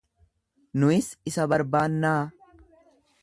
Nuyis 0.79 1.09
isa 1.31 1.45
barbaannaa. 1.51 2.19